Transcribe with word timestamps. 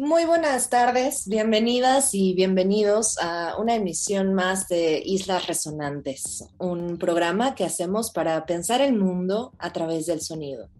Muy 0.00 0.24
buenas 0.24 0.70
tardes, 0.70 1.28
bienvenidas 1.28 2.14
y 2.14 2.32
bienvenidos 2.32 3.18
a 3.18 3.56
una 3.58 3.74
emisión 3.74 4.32
más 4.32 4.66
de 4.66 5.02
Islas 5.04 5.46
Resonantes, 5.46 6.42
un 6.58 6.96
programa 6.96 7.54
que 7.54 7.66
hacemos 7.66 8.10
para 8.10 8.46
pensar 8.46 8.80
el 8.80 8.94
mundo 8.94 9.52
a 9.58 9.74
través 9.74 10.06
del 10.06 10.22
sonido. 10.22 10.70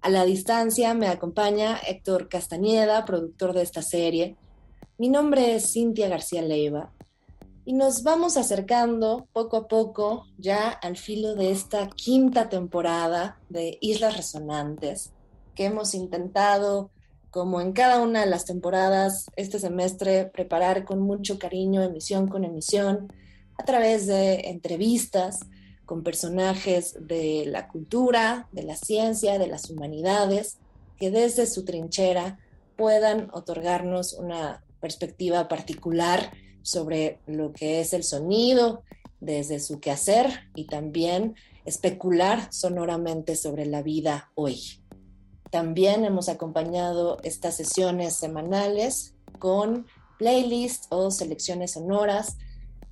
A 0.00 0.08
la 0.08 0.24
distancia 0.24 0.94
me 0.94 1.08
acompaña 1.08 1.76
Héctor 1.76 2.30
Castañeda, 2.30 3.04
productor 3.04 3.52
de 3.52 3.60
esta 3.60 3.82
serie. 3.82 4.38
Mi 4.96 5.10
nombre 5.10 5.54
es 5.54 5.70
Cintia 5.70 6.08
García 6.08 6.40
Leiva 6.40 6.90
y 7.66 7.74
nos 7.74 8.02
vamos 8.02 8.38
acercando 8.38 9.28
poco 9.34 9.58
a 9.58 9.68
poco 9.68 10.24
ya 10.38 10.70
al 10.70 10.96
filo 10.96 11.34
de 11.34 11.50
esta 11.50 11.90
quinta 11.90 12.48
temporada 12.48 13.38
de 13.50 13.76
Islas 13.82 14.16
Resonantes 14.16 15.12
que 15.54 15.66
hemos 15.66 15.92
intentado, 15.92 16.90
como 17.30 17.60
en 17.60 17.72
cada 17.72 18.00
una 18.00 18.20
de 18.20 18.30
las 18.30 18.44
temporadas, 18.44 19.26
este 19.36 19.58
semestre 19.58 20.26
preparar 20.26 20.84
con 20.84 21.00
mucho 21.00 21.38
cariño, 21.38 21.82
emisión 21.82 22.28
con 22.28 22.44
emisión, 22.44 23.12
a 23.58 23.64
través 23.64 24.06
de 24.06 24.50
entrevistas 24.50 25.40
con 25.84 26.02
personajes 26.02 26.96
de 27.00 27.44
la 27.46 27.68
cultura, 27.68 28.48
de 28.52 28.62
la 28.62 28.76
ciencia, 28.76 29.38
de 29.38 29.46
las 29.46 29.70
humanidades, 29.70 30.58
que 30.96 31.10
desde 31.10 31.46
su 31.46 31.64
trinchera 31.64 32.38
puedan 32.76 33.30
otorgarnos 33.32 34.12
una 34.12 34.62
perspectiva 34.80 35.48
particular 35.48 36.30
sobre 36.62 37.20
lo 37.26 37.52
que 37.52 37.80
es 37.80 37.92
el 37.92 38.04
sonido 38.04 38.82
desde 39.20 39.58
su 39.60 39.80
quehacer 39.80 40.48
y 40.54 40.66
también 40.66 41.34
especular 41.64 42.52
sonoramente 42.52 43.36
sobre 43.36 43.66
la 43.66 43.82
vida 43.82 44.30
hoy. 44.34 44.77
También 45.50 46.04
hemos 46.04 46.28
acompañado 46.28 47.18
estas 47.22 47.56
sesiones 47.56 48.14
semanales 48.14 49.14
con 49.38 49.86
playlists 50.18 50.86
o 50.90 51.10
selecciones 51.10 51.72
sonoras. 51.72 52.36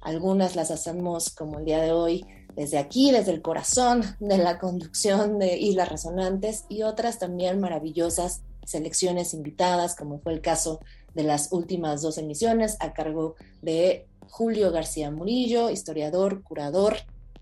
Algunas 0.01 0.57
las 0.57 0.71
hacemos 0.71 1.31
como 1.31 1.59
el 1.59 1.65
día 1.65 1.81
de 1.81 1.93
hoy 1.93 2.25
desde 2.55 2.79
aquí, 2.79 3.13
desde 3.13 3.33
el 3.33 3.43
corazón 3.43 4.03
de 4.19 4.39
la 4.39 4.59
conducción 4.59 5.39
de 5.39 5.59
Islas 5.59 5.91
Resonantes 5.91 6.65
y 6.69 6.83
otras 6.83 7.19
también 7.19 7.61
maravillosas 7.61 8.43
selecciones 8.65 9.35
invitadas, 9.35 9.95
como 9.95 10.19
fue 10.21 10.33
el 10.33 10.41
caso 10.41 10.81
de 11.15 11.23
las 11.23 11.53
últimas 11.53 12.03
dos 12.03 12.19
emisiones 12.19 12.77
a 12.81 12.95
cargo 12.95 13.37
de 13.61 14.07
Julio 14.29 14.73
García 14.73 15.11
Murillo, 15.11 15.71
historiador, 15.71 16.43
curador, 16.43 16.97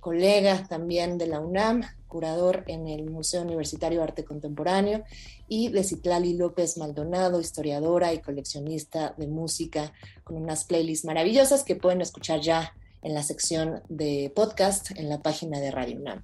colega 0.05 0.67
también 0.69 1.17
de 1.17 1.27
la 1.27 1.41
UNAM, 1.41 1.81
curador 2.09 2.63
en 2.67 2.89
el 2.89 3.11
Museo 3.11 3.41
Universitario 3.41 4.01
de 4.01 4.05
Arte 4.05 4.23
Contemporáneo, 4.23 5.03
y 5.49 5.71
de 5.71 5.83
Citlali 5.83 6.35
López 6.35 6.77
Maldonado, 6.77 7.41
historiadora 7.41 8.13
y 8.13 8.19
coleccionista 8.19 9.15
de 9.17 9.29
música, 9.29 9.95
con 10.23 10.37
unas 10.37 10.65
playlists 10.65 11.07
maravillosas 11.07 11.65
que 11.65 11.77
pueden 11.77 12.03
escuchar 12.03 12.43
ya 12.43 12.75
en 13.01 13.15
la 13.15 13.23
sección 13.23 13.81
de 13.89 14.31
podcast 14.37 14.91
en 14.91 15.09
la 15.09 15.23
página 15.23 15.59
de 15.59 15.71
Radio 15.71 15.97
UNAM. 15.97 16.23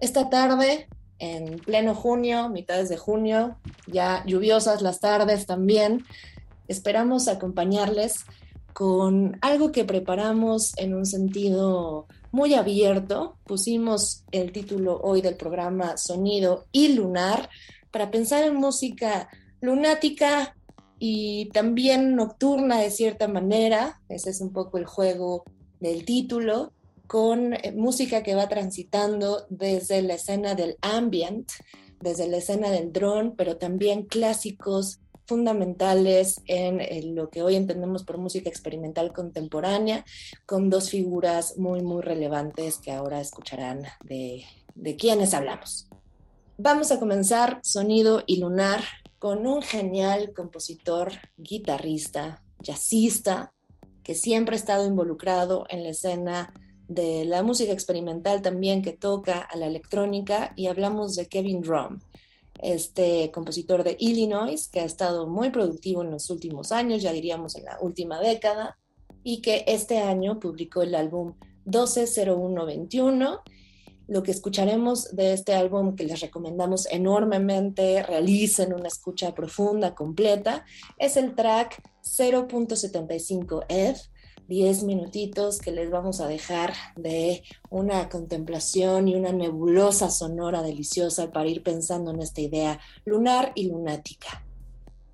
Esta 0.00 0.30
tarde 0.30 0.86
en 1.18 1.58
pleno 1.58 1.96
junio, 1.96 2.50
mitades 2.50 2.88
de 2.88 2.98
junio, 2.98 3.56
ya 3.88 4.22
lluviosas 4.26 4.80
las 4.80 5.00
tardes 5.00 5.46
también 5.46 6.04
esperamos 6.68 7.26
acompañarles 7.26 8.14
con 8.72 9.38
algo 9.42 9.72
que 9.72 9.84
preparamos 9.84 10.72
en 10.78 10.94
un 10.94 11.04
sentido 11.04 12.06
muy 12.32 12.54
abierto. 12.54 13.38
Pusimos 13.44 14.24
el 14.32 14.50
título 14.50 14.98
hoy 15.02 15.20
del 15.20 15.36
programa 15.36 15.96
Sonido 15.96 16.66
y 16.72 16.88
Lunar 16.94 17.48
para 17.90 18.10
pensar 18.10 18.42
en 18.44 18.56
música 18.56 19.28
lunática 19.60 20.56
y 20.98 21.50
también 21.50 22.16
nocturna 22.16 22.80
de 22.80 22.90
cierta 22.90 23.28
manera. 23.28 24.00
Ese 24.08 24.30
es 24.30 24.40
un 24.40 24.52
poco 24.52 24.78
el 24.78 24.86
juego 24.86 25.44
del 25.78 26.04
título, 26.04 26.72
con 27.06 27.52
eh, 27.52 27.72
música 27.76 28.22
que 28.22 28.34
va 28.34 28.48
transitando 28.48 29.46
desde 29.50 30.00
la 30.00 30.14
escena 30.14 30.54
del 30.54 30.78
ambient, 30.80 31.50
desde 32.00 32.26
la 32.28 32.38
escena 32.38 32.70
del 32.70 32.92
drone, 32.92 33.34
pero 33.36 33.58
también 33.58 34.06
clásicos 34.06 35.01
fundamentales 35.26 36.40
en, 36.46 37.14
lo 37.14 37.30
que 37.30 37.42
hoy 37.42 37.56
entendemos 37.56 38.04
por 38.04 38.18
música 38.18 38.48
experimental 38.48 39.12
contemporánea, 39.12 40.04
con 40.46 40.70
dos 40.70 40.90
figuras 40.90 41.58
muy, 41.58 41.82
muy 41.82 42.02
relevantes 42.02 42.78
que 42.78 42.92
ahora 42.92 43.20
escucharán 43.20 43.82
de, 44.04 44.44
de 44.74 44.96
quienes 44.96 45.34
hablamos. 45.34 45.88
Vamos 46.58 46.92
a 46.92 46.98
comenzar 46.98 47.60
Sonido 47.62 48.22
y 48.26 48.38
Lunar 48.38 48.82
con 49.18 49.46
un 49.46 49.62
genial 49.62 50.32
compositor, 50.34 51.12
guitarrista, 51.36 52.42
jazzista, 52.60 53.52
que 54.02 54.14
siempre 54.14 54.56
ha 54.56 54.58
estado 54.58 54.86
involucrado 54.86 55.64
en 55.68 55.84
la 55.84 55.90
escena 55.90 56.52
de 56.88 57.24
la 57.24 57.42
música 57.42 57.72
experimental 57.72 58.42
también 58.42 58.82
que 58.82 58.92
toca 58.92 59.40
a 59.40 59.56
la 59.56 59.66
electrónica 59.66 60.52
y 60.56 60.66
hablamos 60.66 61.14
de 61.14 61.26
Kevin 61.26 61.62
Drum 61.62 62.00
este 62.60 63.30
compositor 63.32 63.84
de 63.84 63.96
Illinois, 63.98 64.68
que 64.68 64.80
ha 64.80 64.84
estado 64.84 65.26
muy 65.26 65.50
productivo 65.50 66.02
en 66.02 66.10
los 66.10 66.30
últimos 66.30 66.72
años, 66.72 67.02
ya 67.02 67.12
diríamos 67.12 67.56
en 67.56 67.64
la 67.64 67.78
última 67.80 68.20
década, 68.20 68.78
y 69.24 69.40
que 69.40 69.64
este 69.66 69.98
año 69.98 70.40
publicó 70.40 70.82
el 70.82 70.94
álbum 70.94 71.34
120121. 71.64 73.40
Lo 74.08 74.22
que 74.22 74.32
escucharemos 74.32 75.14
de 75.14 75.32
este 75.32 75.54
álbum, 75.54 75.94
que 75.96 76.04
les 76.04 76.20
recomendamos 76.20 76.86
enormemente, 76.90 78.02
realicen 78.02 78.74
una 78.74 78.88
escucha 78.88 79.34
profunda, 79.34 79.94
completa, 79.94 80.64
es 80.98 81.16
el 81.16 81.34
track 81.34 81.80
0.75 82.02 83.64
Ed, 83.68 83.96
10 84.52 84.82
minutitos 84.82 85.60
que 85.60 85.72
les 85.72 85.90
vamos 85.90 86.20
a 86.20 86.28
dejar 86.28 86.74
de 86.94 87.42
una 87.70 88.10
contemplación 88.10 89.08
y 89.08 89.14
una 89.14 89.32
nebulosa 89.32 90.10
sonora 90.10 90.60
deliciosa 90.60 91.32
para 91.32 91.48
ir 91.48 91.62
pensando 91.62 92.10
en 92.10 92.20
esta 92.20 92.42
idea 92.42 92.78
lunar 93.06 93.52
y 93.54 93.70
lunática. 93.70 94.44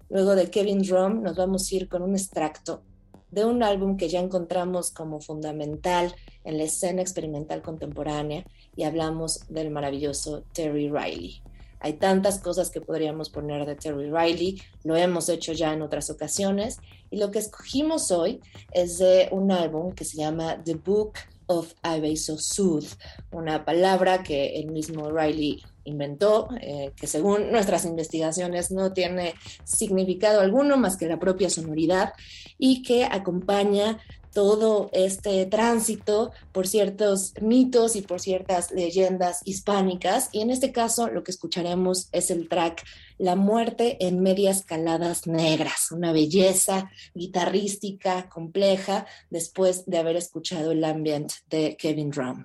Luego 0.09 0.35
de 0.35 0.51
Kevin 0.51 0.83
Drum 0.83 1.23
nos 1.23 1.37
vamos 1.37 1.71
a 1.71 1.77
ir 1.77 1.89
con 1.89 2.03
un 2.03 2.17
extracto 2.17 2.83
de 3.31 3.45
un 3.45 3.63
álbum 3.63 3.97
que 3.97 4.09
ya 4.09 4.19
encontramos 4.19 4.91
como 4.91 5.21
fundamental 5.21 6.13
en 6.43 6.59
la 6.59 6.65
escena 6.65 7.01
experimental 7.01 7.63
contemporánea 7.63 8.45
y 8.75 8.83
hablamos 8.83 9.43
del 9.49 9.71
maravilloso 9.71 10.43
Terry 10.53 10.91
Riley. 10.91 11.43
Hay 11.81 11.95
tantas 11.95 12.39
cosas 12.39 12.71
que 12.71 12.81
podríamos 12.81 13.31
poner 13.31 13.67
de 13.67 13.77
Terry 13.77 14.11
Riley, 14.11 14.63
lo 14.85 14.97
hemos 14.97 15.29
hecho 15.29 15.53
ya 15.53 15.73
en 15.73 15.83
otras 15.83 16.11
ocasiones, 16.11 16.79
y 17.11 17.19
lo 17.19 17.31
que 17.31 17.39
escogimos 17.39 18.11
hoy 18.11 18.41
es 18.73 18.99
de 18.99 19.29
un 19.31 19.53
álbum 19.53 19.93
que 19.93 20.05
se 20.05 20.17
llama 20.17 20.63
The 20.65 20.75
Book 20.75 21.15
of 21.47 21.73
Ibeso 21.83 22.39
Sooth, 22.39 22.99
una 23.33 23.65
palabra 23.65 24.23
que 24.23 24.61
el 24.61 24.71
mismo 24.71 25.11
Riley 25.11 25.63
inventó, 25.85 26.49
eh, 26.61 26.93
que 26.95 27.07
según 27.07 27.51
nuestras 27.51 27.85
investigaciones 27.87 28.71
no 28.71 28.93
tiene 28.93 29.35
significado 29.65 30.41
alguno 30.41 30.77
más 30.77 30.97
que 30.97 31.07
la 31.07 31.19
propia 31.19 31.49
sonoridad 31.49 32.13
y 32.59 32.83
que 32.83 33.05
acompaña 33.05 33.99
todo 34.33 34.91
este 34.93 35.47
tránsito 35.47 36.33
por 36.53 36.67
ciertos 36.67 37.35
mitos 37.41 37.97
y 37.97 38.03
por 38.03 38.21
ciertas 38.21 38.71
leyendas 38.71 39.41
hispánicas. 39.45 40.29
Y 40.33 40.41
en 40.41 40.51
este 40.51 40.73
caso 40.73 41.09
lo 41.09 41.25
que 41.25 41.31
escucharemos 41.31 42.09
es 42.13 42.31
el 42.31 42.49
track 42.49 42.85
La 43.19 43.35
muerte 43.35 43.97
en 44.01 44.21
medias 44.21 44.63
caladas 44.63 45.27
negras, 45.27 45.91
una 45.91 46.13
belleza 46.13 46.91
guitarrística 47.15 48.29
compleja 48.29 49.07
después 49.31 49.87
de 49.87 49.99
haber 49.99 50.17
escuchado 50.17 50.71
el 50.71 50.85
ambient 50.85 51.33
de 51.51 51.77
Kevin 51.77 52.11
Drum. 52.11 52.45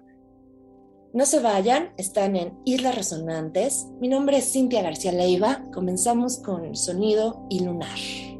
No 1.13 1.27
se 1.27 1.39
vayan, 1.39 1.93
están 1.97 2.35
en 2.35 2.57
Islas 2.65 2.95
Resonantes. 2.95 3.85
Mi 4.01 4.07
nombre 4.07 4.37
es 4.37 4.51
Cintia 4.51 4.81
García 4.81 5.11
Leiva. 5.11 5.63
Comenzamos 5.71 6.39
con 6.39 6.75
Sonido 6.75 7.45
y 7.51 7.59
Lunar. 7.59 8.32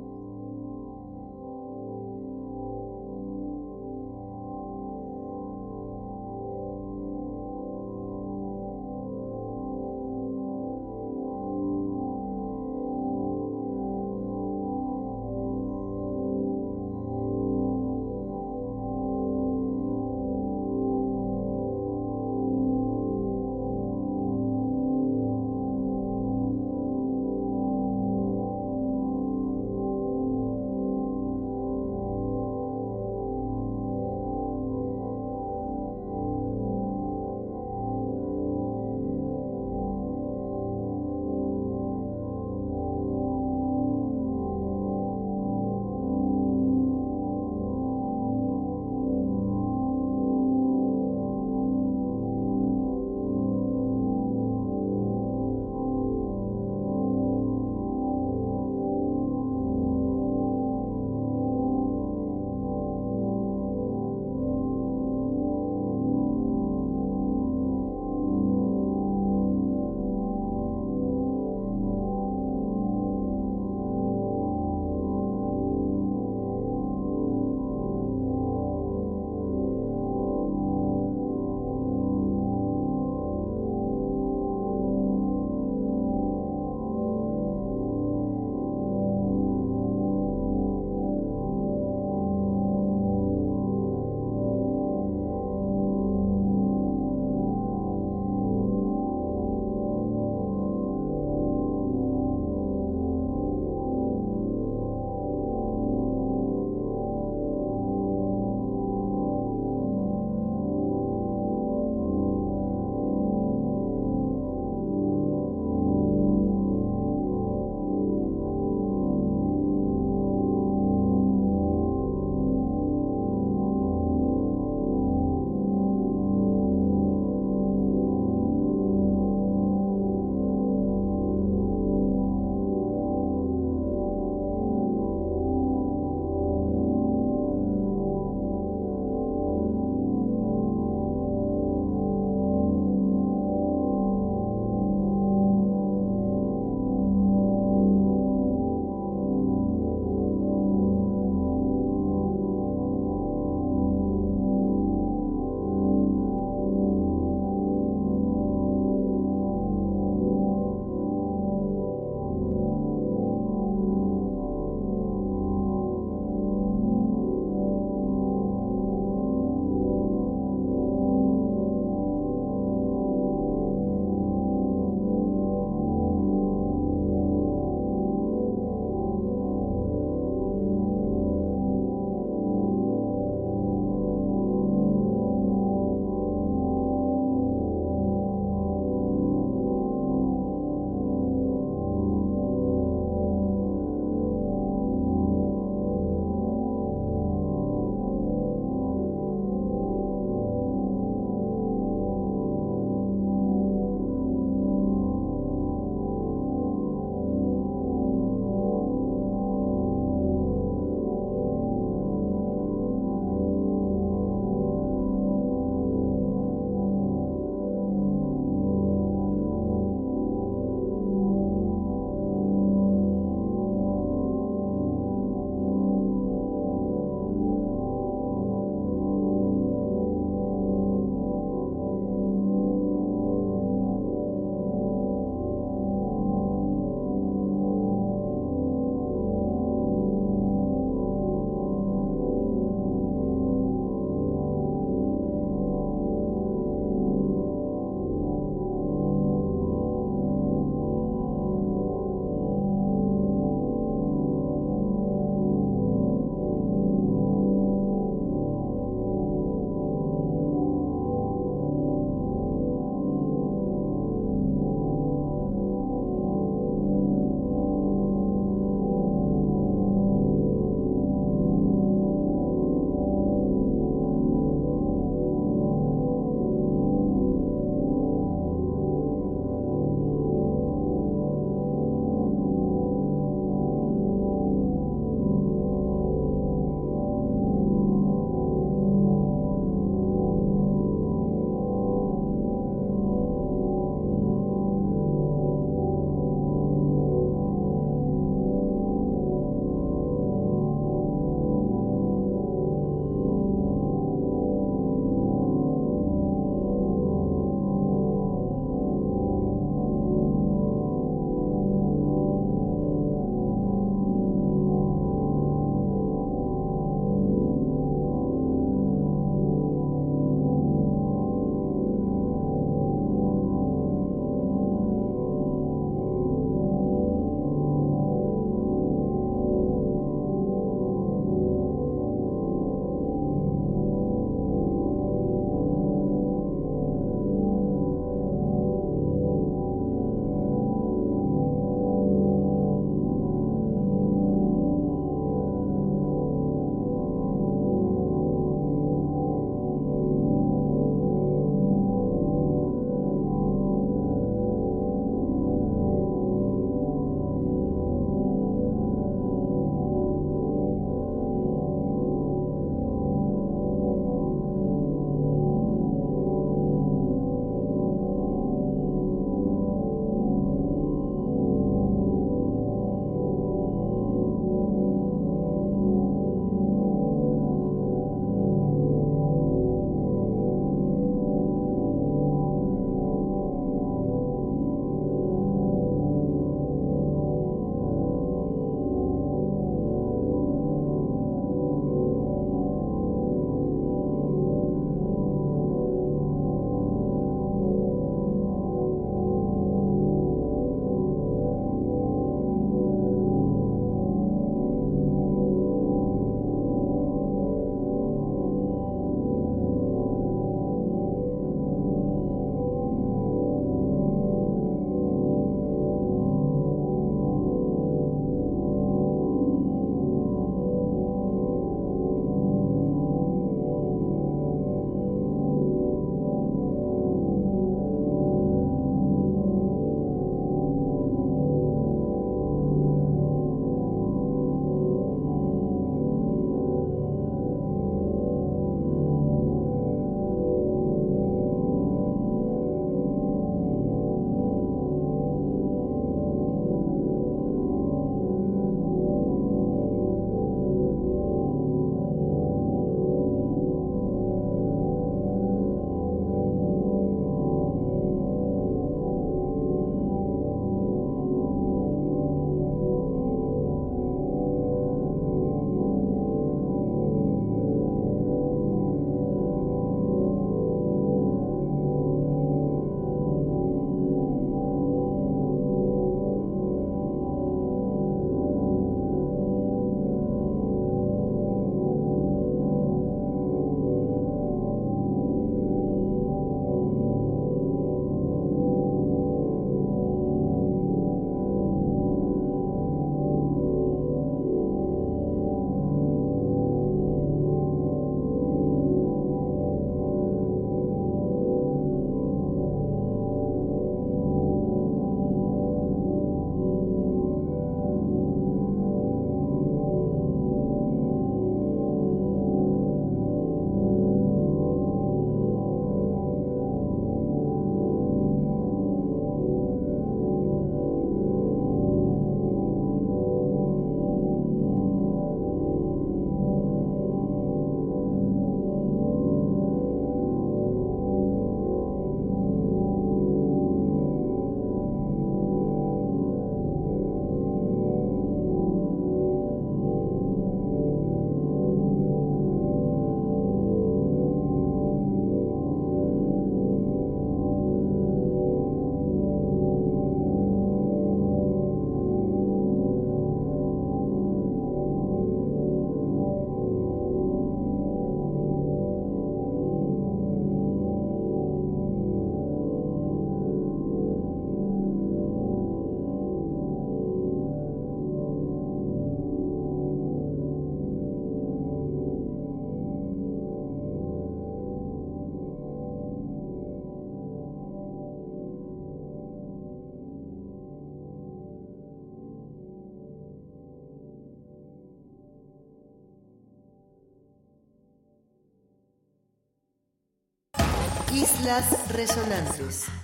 Islas 591.13 591.65
Resonantes. 591.91 593.02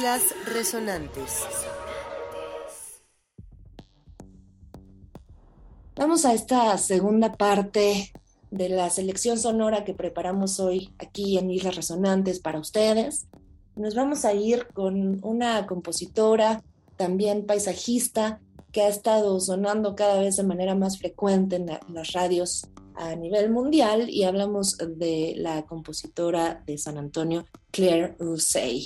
Islas 0.00 0.34
Resonantes. 0.46 1.44
Vamos 5.94 6.24
a 6.24 6.32
esta 6.32 6.78
segunda 6.78 7.34
parte 7.34 8.10
de 8.50 8.70
la 8.70 8.88
selección 8.88 9.38
sonora 9.38 9.84
que 9.84 9.92
preparamos 9.92 10.58
hoy 10.58 10.94
aquí 10.98 11.36
en 11.36 11.50
Islas 11.50 11.76
Resonantes 11.76 12.40
para 12.40 12.58
ustedes. 12.58 13.26
Nos 13.76 13.94
vamos 13.94 14.24
a 14.24 14.32
ir 14.32 14.68
con 14.68 15.22
una 15.22 15.66
compositora, 15.66 16.62
también 16.96 17.44
paisajista, 17.44 18.40
que 18.72 18.80
ha 18.80 18.88
estado 18.88 19.38
sonando 19.38 19.94
cada 19.96 20.18
vez 20.18 20.36
de 20.36 20.44
manera 20.44 20.74
más 20.74 20.98
frecuente 20.98 21.56
en, 21.56 21.66
las 21.92 22.12
radios 22.14 22.66
a 22.94 23.14
nivel 23.16 23.50
mundial 23.50 24.08
y 24.08 24.24
hablamos 24.24 24.78
de 24.78 25.34
la 25.36 25.66
compositora 25.66 26.62
de 26.66 26.78
San 26.78 26.96
Antonio, 26.96 27.44
Claire 27.70 28.16
Rousseau, 28.18 28.80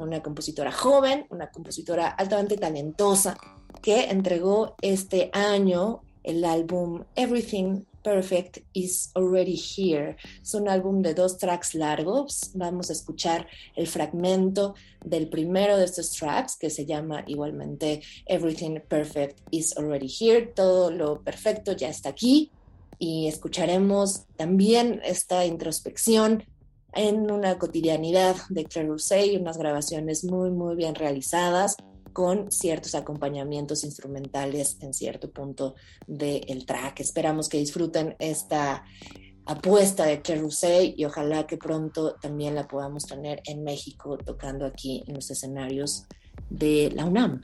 una 0.00 0.22
compositora 0.22 0.72
joven, 0.72 1.26
una 1.30 1.50
compositora 1.50 2.08
altamente 2.08 2.56
talentosa 2.56 3.36
que 3.82 4.10
entregó 4.10 4.74
este 4.80 5.30
año 5.32 6.02
el 6.22 6.44
álbum 6.44 7.04
Everything 7.16 7.84
Perfect 8.02 8.58
is 8.72 9.10
Already 9.14 9.56
Here. 9.56 10.16
Es 10.42 10.54
un 10.54 10.68
álbum 10.68 11.02
de 11.02 11.14
dos 11.14 11.38
tracks 11.38 11.74
largos. 11.74 12.50
Vamos 12.54 12.90
a 12.90 12.92
escuchar 12.92 13.46
el 13.76 13.86
fragmento 13.86 14.74
del 15.04 15.28
primero 15.28 15.76
de 15.76 15.84
estos 15.84 16.12
tracks 16.12 16.56
que 16.56 16.70
se 16.70 16.86
llama 16.86 17.24
igualmente 17.26 18.02
Everything 18.26 18.80
Perfect 18.88 19.40
is 19.50 19.76
Already 19.76 20.08
Here. 20.08 20.46
Todo 20.46 20.90
lo 20.90 21.22
perfecto 21.22 21.72
ya 21.72 21.88
está 21.88 22.08
aquí. 22.10 22.50
Y 22.98 23.28
escucharemos 23.28 24.24
también 24.36 25.00
esta 25.04 25.46
introspección 25.46 26.44
en 26.94 27.30
una 27.30 27.58
cotidianidad 27.58 28.36
de 28.48 28.64
Claire 28.64 28.88
Rousseau, 28.88 29.40
unas 29.40 29.58
grabaciones 29.58 30.24
muy, 30.24 30.50
muy 30.50 30.76
bien 30.76 30.94
realizadas 30.94 31.76
con 32.12 32.50
ciertos 32.50 32.94
acompañamientos 32.94 33.84
instrumentales 33.84 34.76
en 34.80 34.92
cierto 34.92 35.30
punto 35.30 35.74
del 36.06 36.66
track. 36.66 37.00
Esperamos 37.00 37.48
que 37.48 37.58
disfruten 37.58 38.16
esta 38.18 38.84
apuesta 39.46 40.04
de 40.04 40.20
Claire 40.20 40.42
Rousseau 40.42 40.92
y 40.96 41.04
ojalá 41.04 41.46
que 41.46 41.56
pronto 41.56 42.14
también 42.20 42.54
la 42.54 42.68
podamos 42.68 43.06
tener 43.06 43.42
en 43.46 43.62
México 43.62 44.18
tocando 44.18 44.66
aquí 44.66 45.04
en 45.06 45.14
los 45.14 45.30
escenarios 45.30 46.04
de 46.48 46.92
la 46.94 47.04
UNAM. 47.04 47.42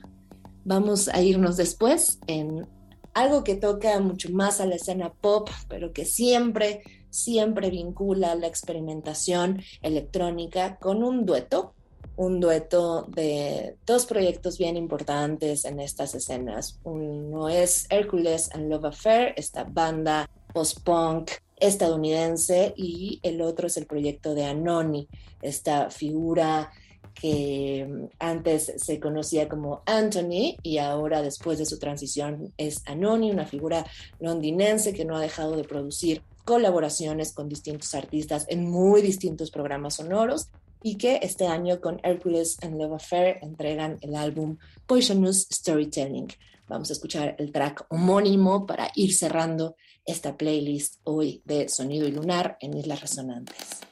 Vamos 0.63 1.07
a 1.07 1.21
irnos 1.21 1.57
después 1.57 2.19
en 2.27 2.67
algo 3.13 3.43
que 3.43 3.55
toca 3.55 3.99
mucho 3.99 4.29
más 4.31 4.61
a 4.61 4.65
la 4.65 4.75
escena 4.75 5.11
pop, 5.11 5.49
pero 5.67 5.91
que 5.91 6.05
siempre, 6.05 6.83
siempre 7.09 7.69
vincula 7.69 8.35
la 8.35 8.47
experimentación 8.47 9.61
electrónica 9.81 10.77
con 10.77 11.03
un 11.03 11.25
dueto 11.25 11.73
un 12.17 12.39
dueto 12.39 13.03
de 13.03 13.75
dos 13.85 14.07
proyectos 14.07 14.57
bien 14.57 14.75
importantes 14.75 15.65
en 15.65 15.79
estas 15.79 16.15
escenas. 16.15 16.79
Uno 16.83 17.47
es 17.47 17.85
Hercules 17.89 18.49
and 18.53 18.69
Love 18.69 18.85
Affair, 18.85 19.33
esta 19.37 19.63
banda 19.63 20.27
post-punk 20.51 21.29
estadounidense, 21.55 22.73
y 22.75 23.19
el 23.21 23.41
otro 23.41 23.67
es 23.67 23.77
el 23.77 23.85
proyecto 23.85 24.33
de 24.33 24.45
Anoni, 24.45 25.07
esta 25.41 25.91
figura 25.91 26.71
que 27.13 28.09
antes 28.19 28.73
se 28.77 28.99
conocía 28.99 29.47
como 29.47 29.81
Anthony 29.85 30.55
y 30.61 30.77
ahora 30.77 31.23
después 31.23 31.57
de 31.57 31.65
su 31.65 31.79
transición 31.79 32.53
es 32.57 32.83
Anoni, 32.85 33.31
una 33.31 33.45
figura 33.45 33.85
londinense 34.19 34.93
que 34.93 35.05
no 35.05 35.15
ha 35.15 35.21
dejado 35.21 35.55
de 35.55 35.63
producir 35.63 36.21
colaboraciones 36.47 37.33
con 37.33 37.49
distintos 37.49 37.93
artistas 37.93 38.45
en 38.47 38.71
muy 38.71 39.01
distintos 39.01 39.51
programas 39.51 39.95
sonoros 39.95 40.47
y 40.81 40.95
que 40.95 41.19
este 41.21 41.45
año 41.45 41.81
con 41.81 41.99
Hercules 42.03 42.57
and 42.61 42.81
Love 42.81 42.93
Affair 42.93 43.39
entregan 43.41 43.97
el 43.99 44.15
álbum 44.15 44.57
Poisonous 44.85 45.49
Storytelling. 45.51 46.29
Vamos 46.69 46.89
a 46.89 46.93
escuchar 46.93 47.35
el 47.37 47.51
track 47.51 47.85
homónimo 47.89 48.65
para 48.65 48.89
ir 48.95 49.13
cerrando 49.13 49.75
esta 50.05 50.37
playlist 50.37 51.01
hoy 51.03 51.41
de 51.43 51.67
Sonido 51.67 52.07
y 52.07 52.13
Lunar 52.13 52.57
en 52.61 52.77
Islas 52.77 53.01
Resonantes. 53.01 53.86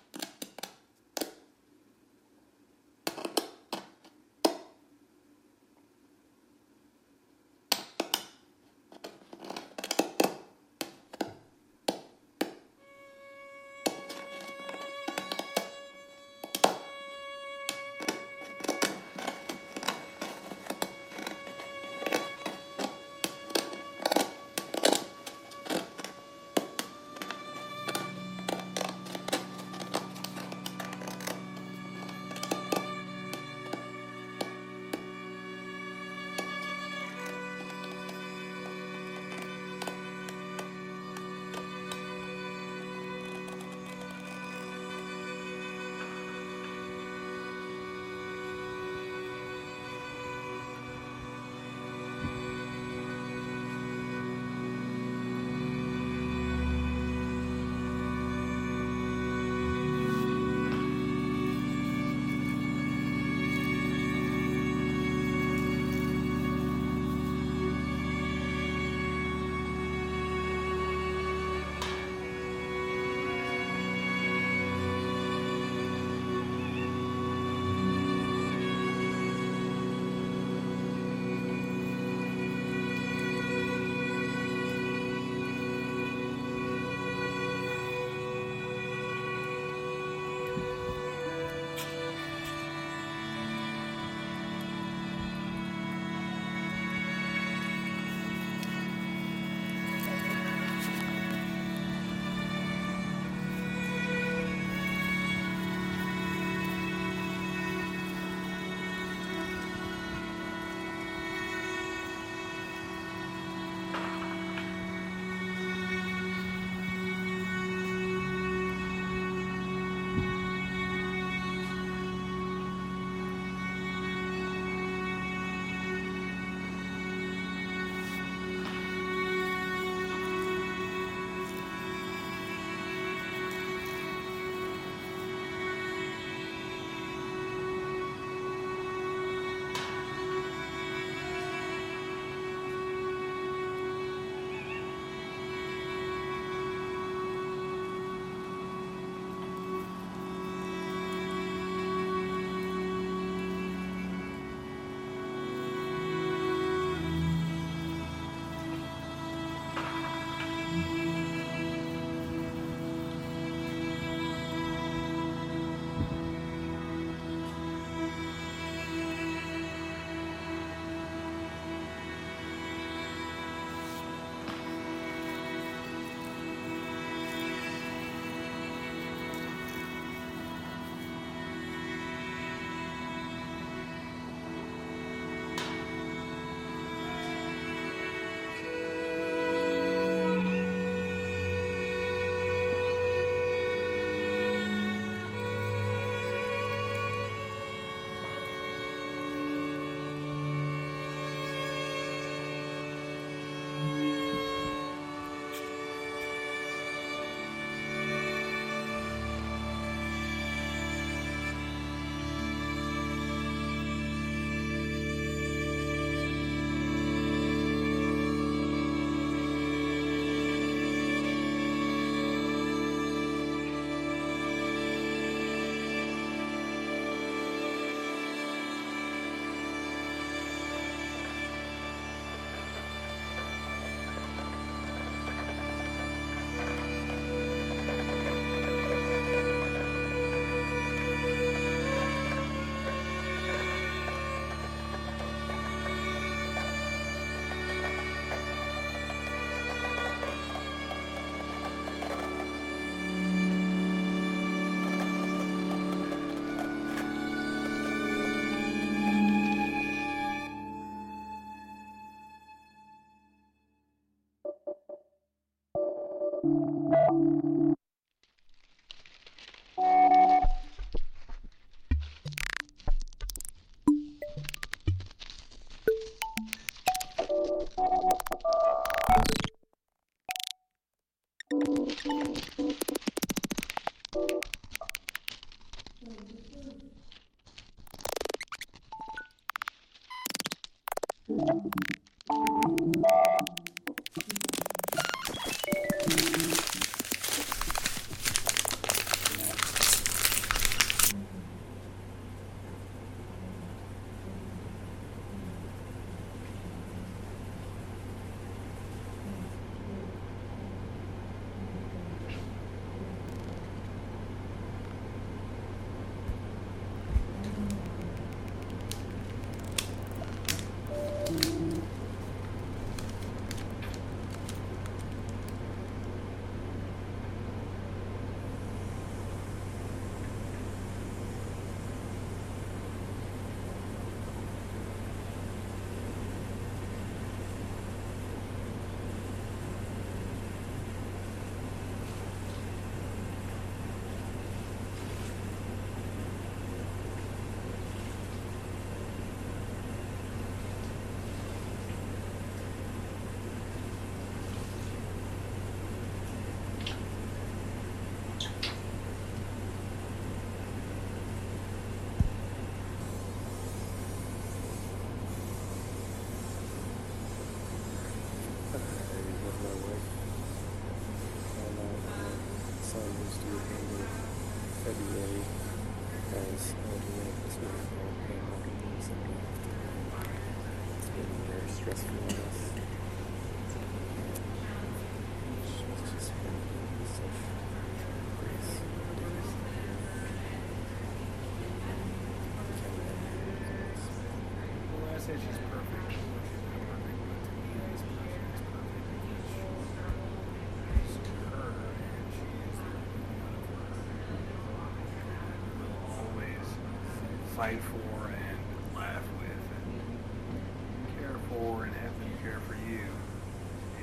Fight 407.55 407.79
for 407.83 408.27
and 408.27 408.57
laugh 408.97 409.23
with 409.39 409.49
and 409.49 411.19
care 411.19 411.39
for 411.47 411.85
and 411.85 411.93
have 411.93 412.19
them 412.19 412.37
care 412.43 412.59
for 412.67 412.75
you. 412.91 412.99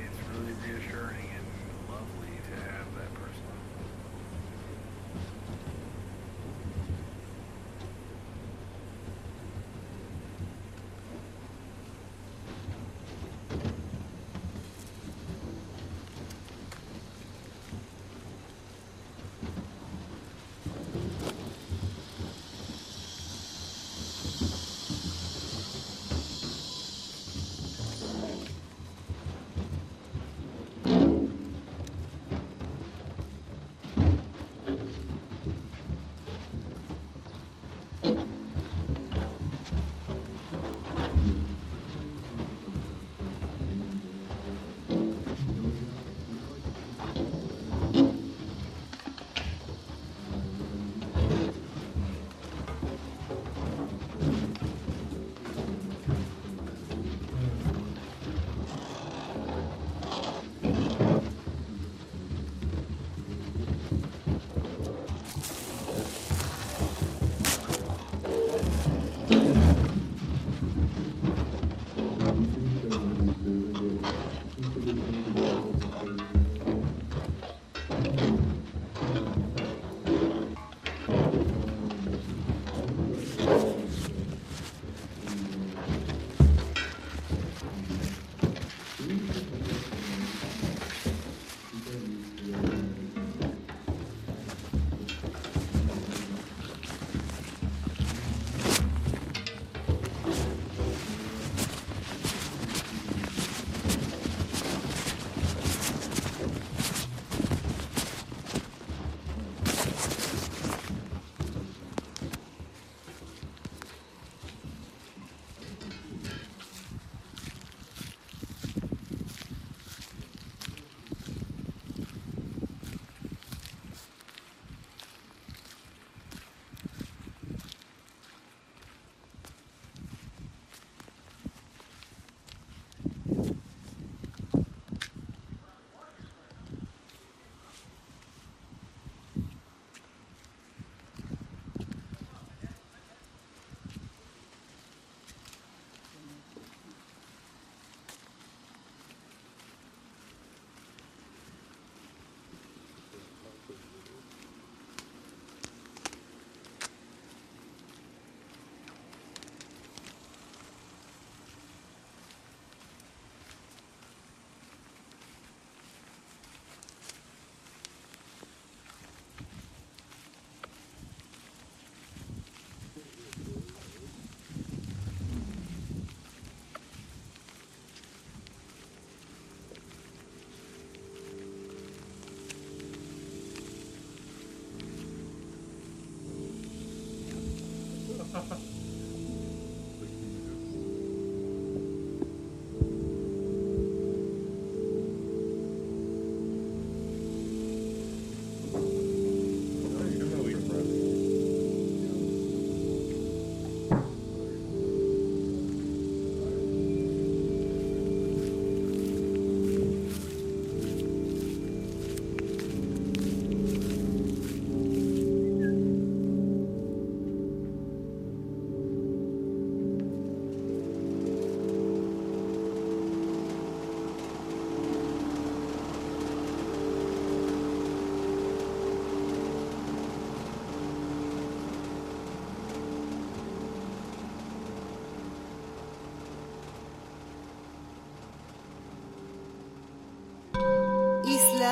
It's 0.00 0.16
really 0.32 0.54
reassuring 0.64 1.28
and 1.36 1.44
lovely 1.90 2.32
to 2.48 2.62
have 2.72 2.86
that 2.96 3.12
person. 3.12 3.21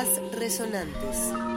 Resonantes. 0.01 1.50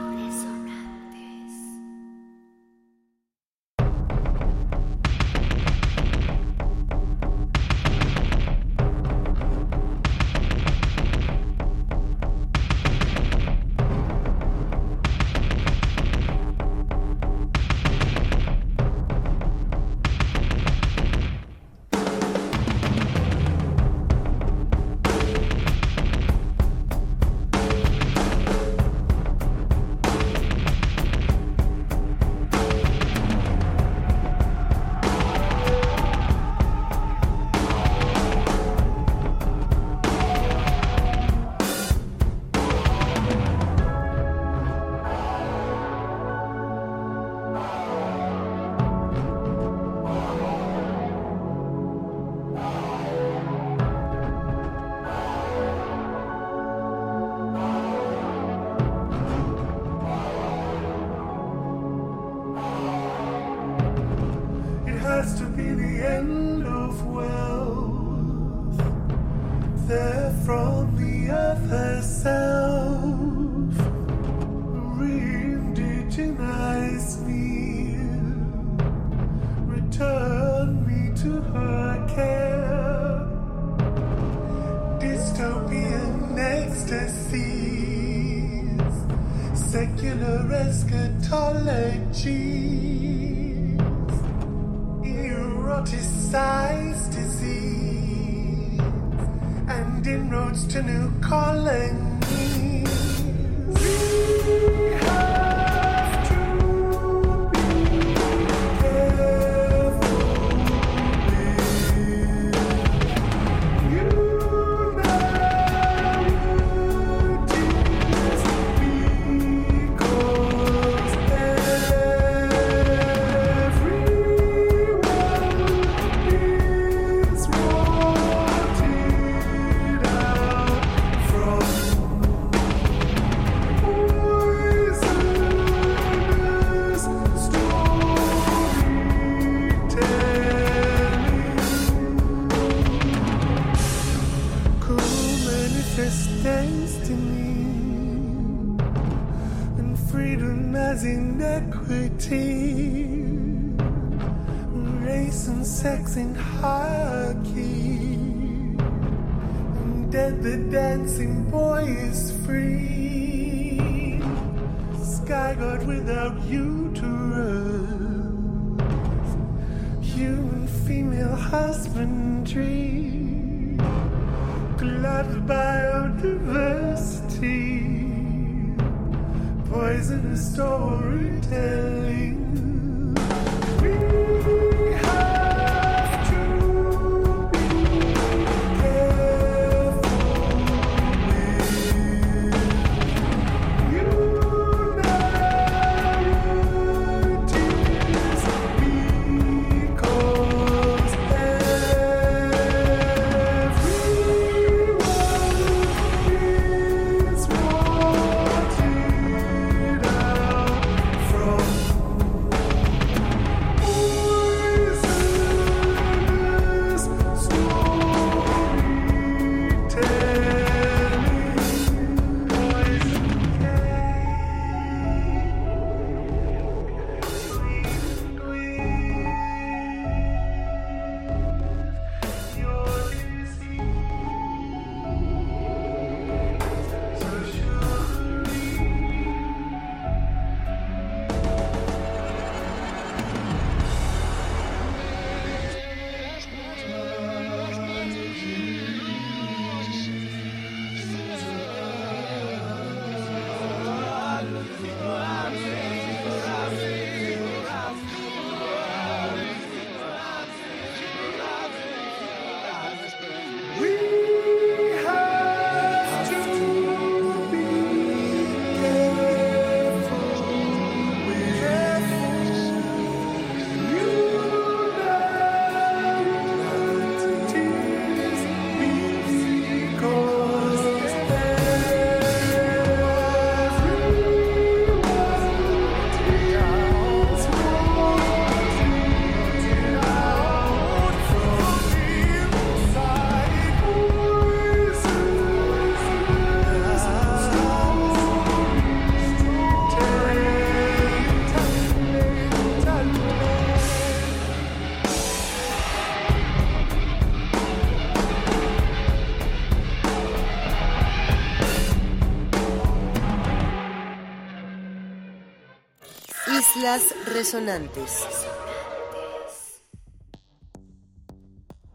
Islas 316.47 317.01
Resonantes. 317.33 318.23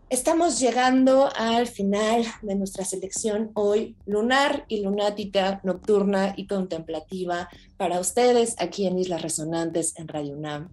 Estamos 0.09 0.59
llegando 0.59 1.31
al 1.37 1.69
final 1.69 2.25
de 2.43 2.57
nuestra 2.57 2.85
selección 2.85 3.53
hoy, 3.55 3.97
lunar 4.07 4.65
y 4.67 4.83
lunática, 4.83 5.61
nocturna 5.63 6.35
y 6.37 6.49
contemplativa, 6.49 7.49
para 7.77 8.01
ustedes 8.01 8.57
aquí 8.59 8.89
en 8.89 8.99
Islas 8.99 9.23
Resonantes 9.23 9.97
en 9.97 10.09
Radio 10.09 10.35
UNAM. 10.35 10.73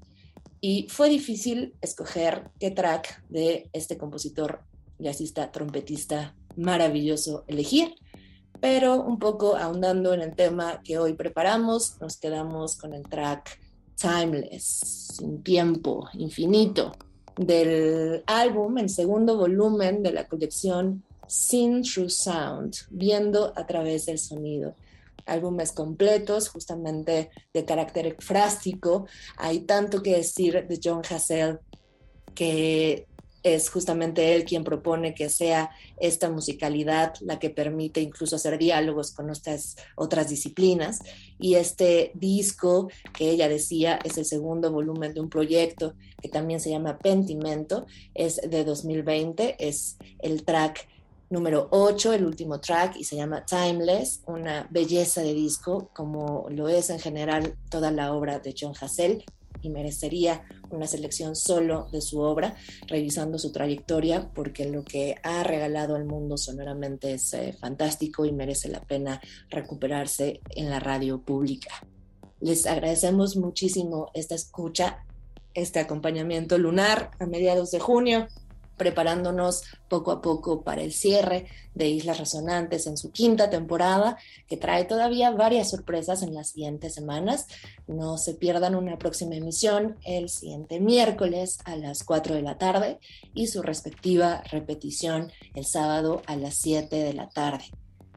Y 0.59 0.87
fue 0.89 1.09
difícil 1.09 1.75
escoger 1.79 2.49
qué 2.59 2.71
track 2.71 3.23
de 3.29 3.69
este 3.73 3.95
compositor, 3.95 4.61
jazzista, 4.97 5.51
trompetista 5.51 6.35
maravilloso 6.55 7.43
elegir, 7.47 7.93
pero 8.59 9.03
un 9.03 9.19
poco 9.19 9.55
ahondando 9.55 10.15
en 10.15 10.21
el 10.21 10.35
tema 10.35 10.81
que 10.83 10.97
hoy 10.97 11.13
preparamos, 11.13 12.01
nos 12.01 12.17
quedamos 12.17 12.75
con 12.75 12.95
el 12.95 13.03
track 13.03 13.66
Timeless, 13.99 15.15
sin 15.17 15.41
tiempo, 15.43 16.07
infinito, 16.13 16.91
del 17.35 18.23
álbum, 18.25 18.77
el 18.77 18.89
segundo 18.89 19.37
volumen 19.37 20.03
de 20.03 20.11
la 20.11 20.27
colección 20.27 21.03
Sin 21.27 21.81
Through 21.81 22.09
Sound, 22.09 22.75
viendo 22.89 23.53
a 23.55 23.65
través 23.65 24.05
del 24.05 24.19
sonido. 24.19 24.75
Álbumes 25.25 25.71
completos, 25.71 26.49
justamente 26.49 27.31
de 27.53 27.65
carácter 27.65 28.15
frástico. 28.19 29.07
Hay 29.37 29.61
tanto 29.61 30.01
que 30.01 30.15
decir 30.15 30.67
de 30.67 30.79
John 30.81 31.01
Hassell 31.09 31.59
que 32.33 33.07
es 33.43 33.69
justamente 33.69 34.35
él 34.35 34.43
quien 34.43 34.63
propone 34.63 35.13
que 35.13 35.29
sea 35.29 35.71
esta 35.99 36.29
musicalidad 36.29 37.13
la 37.21 37.39
que 37.39 37.49
permite 37.49 38.01
incluso 38.01 38.35
hacer 38.35 38.57
diálogos 38.57 39.11
con 39.11 39.27
nuestras 39.27 39.75
otras 39.95 40.29
disciplinas. 40.29 40.99
Y 41.39 41.55
este 41.55 42.11
disco 42.15 42.89
que 43.13 43.29
ella 43.29 43.47
decía 43.47 43.99
es 44.03 44.17
el 44.17 44.25
segundo 44.25 44.71
volumen 44.71 45.13
de 45.13 45.21
un 45.21 45.29
proyecto 45.29 45.93
que 46.21 46.29
también 46.29 46.59
se 46.59 46.71
llama 46.71 46.97
Pentimento, 46.97 47.85
es 48.13 48.37
de 48.37 48.63
2020, 48.63 49.55
es 49.59 49.97
el 50.19 50.43
track 50.43 50.87
número 51.29 51.67
8, 51.71 52.13
el 52.13 52.25
último 52.25 52.59
track, 52.59 52.95
y 52.97 53.03
se 53.03 53.17
llama 53.17 53.45
Timeless, 53.45 54.21
una 54.27 54.67
belleza 54.71 55.21
de 55.21 55.33
disco, 55.33 55.89
como 55.93 56.47
lo 56.49 56.69
es 56.69 56.89
en 56.89 56.99
general 56.99 57.55
toda 57.69 57.91
la 57.91 58.13
obra 58.13 58.39
de 58.39 58.55
John 58.57 58.73
Hassell, 58.79 59.23
y 59.67 59.69
merecería 59.69 60.43
una 60.69 60.87
selección 60.87 61.35
solo 61.35 61.87
de 61.91 62.01
su 62.01 62.19
obra, 62.19 62.55
revisando 62.87 63.37
su 63.37 63.51
trayectoria, 63.51 64.31
porque 64.33 64.65
lo 64.65 64.83
que 64.83 65.15
ha 65.23 65.43
regalado 65.43 65.95
al 65.95 66.05
mundo 66.05 66.37
sonoramente 66.37 67.13
es 67.13 67.33
eh, 67.33 67.55
fantástico 67.59 68.25
y 68.25 68.31
merece 68.31 68.69
la 68.69 68.81
pena 68.81 69.21
recuperarse 69.49 70.41
en 70.55 70.69
la 70.69 70.79
radio 70.79 71.21
pública. 71.21 71.69
Les 72.39 72.65
agradecemos 72.65 73.35
muchísimo 73.35 74.09
esta 74.13 74.35
escucha, 74.35 75.05
este 75.53 75.79
acompañamiento 75.79 76.57
lunar 76.57 77.11
a 77.19 77.25
mediados 77.25 77.71
de 77.71 77.79
junio 77.79 78.27
preparándonos 78.77 79.63
poco 79.89 80.11
a 80.11 80.21
poco 80.21 80.61
para 80.61 80.81
el 80.81 80.93
cierre 80.93 81.47
de 81.73 81.89
Islas 81.89 82.19
Resonantes 82.19 82.87
en 82.87 82.97
su 82.97 83.11
quinta 83.11 83.49
temporada, 83.49 84.17
que 84.47 84.57
trae 84.57 84.85
todavía 84.85 85.31
varias 85.31 85.69
sorpresas 85.69 86.21
en 86.23 86.33
las 86.33 86.49
siguientes 86.49 86.93
semanas. 86.93 87.47
No 87.87 88.17
se 88.17 88.33
pierdan 88.33 88.75
una 88.75 88.97
próxima 88.97 89.35
emisión 89.35 89.97
el 90.05 90.29
siguiente 90.29 90.79
miércoles 90.79 91.59
a 91.65 91.75
las 91.75 92.03
4 92.03 92.35
de 92.35 92.41
la 92.41 92.57
tarde 92.57 92.99
y 93.33 93.47
su 93.47 93.61
respectiva 93.61 94.43
repetición 94.51 95.31
el 95.55 95.65
sábado 95.65 96.21
a 96.27 96.35
las 96.35 96.55
7 96.55 96.95
de 96.95 97.13
la 97.13 97.29
tarde. 97.29 97.65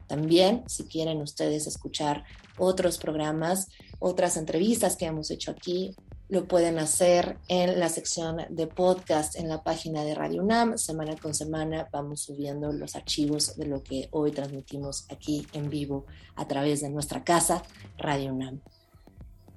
También, 0.07 0.63
si 0.67 0.83
quieren 0.83 1.21
ustedes 1.21 1.67
escuchar 1.67 2.25
otros 2.57 2.97
programas, 2.97 3.69
otras 3.99 4.35
entrevistas 4.35 4.97
que 4.97 5.05
hemos 5.05 5.31
hecho 5.31 5.51
aquí, 5.51 5.95
lo 6.31 6.47
pueden 6.47 6.79
hacer 6.79 7.37
en 7.49 7.77
la 7.77 7.89
sección 7.89 8.37
de 8.49 8.65
podcast 8.65 9.35
en 9.35 9.49
la 9.49 9.63
página 9.63 10.05
de 10.05 10.15
Radio 10.15 10.41
UNAM. 10.41 10.77
Semana 10.77 11.17
con 11.17 11.33
semana 11.33 11.89
vamos 11.91 12.21
subiendo 12.21 12.71
los 12.71 12.95
archivos 12.95 13.57
de 13.57 13.65
lo 13.65 13.83
que 13.83 14.07
hoy 14.11 14.31
transmitimos 14.31 15.05
aquí 15.11 15.45
en 15.51 15.69
vivo 15.69 16.05
a 16.37 16.47
través 16.47 16.79
de 16.79 16.89
nuestra 16.89 17.25
casa, 17.25 17.63
Radio 17.97 18.33
UNAM. 18.33 18.61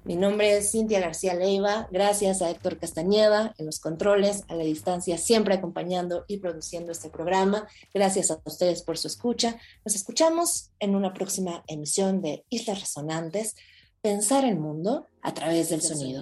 Mi 0.03 0.17
nombre 0.17 0.57
es 0.57 0.71
Cintia 0.71 0.99
García 0.99 1.33
Leiva. 1.33 1.87
Gracias 1.91 2.41
a 2.41 2.49
Héctor 2.49 2.77
Castañeda 2.77 3.55
en 3.57 3.67
los 3.67 3.79
controles, 3.79 4.43
a 4.49 4.55
la 4.55 4.65
distancia, 4.65 5.17
siempre 5.17 5.53
acompañando 5.55 6.25
y 6.27 6.39
produciendo 6.39 6.91
este 6.91 7.09
programa. 7.09 7.69
Gracias 7.93 8.31
a 8.31 8.41
ustedes 8.43 8.83
por 8.83 8.97
su 8.97 9.07
escucha. 9.07 9.55
Nos 9.85 9.95
escuchamos 9.95 10.71
en 10.79 10.93
una 10.93 11.13
próxima 11.13 11.63
emisión 11.67 12.21
de 12.21 12.43
Islas 12.49 12.81
Resonantes. 12.81 13.55
Pensar 14.05 14.45
el 14.45 14.59
mundo 14.59 15.07
a 15.23 15.33
través 15.33 15.69
del 15.71 15.81
sonido. 15.81 16.21